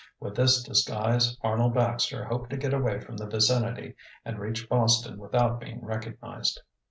With 0.19 0.35
this 0.35 0.63
disguise 0.63 1.37
Arnold 1.43 1.75
Baxter 1.75 2.25
hoped 2.25 2.49
to 2.49 2.57
get 2.57 2.73
away 2.73 3.01
from 3.01 3.17
the 3.17 3.27
vicinity 3.27 3.93
and 4.25 4.39
reach 4.39 4.67
Boston 4.67 5.19
without 5.19 5.59
being 5.59 5.85
recognized. 5.85 6.59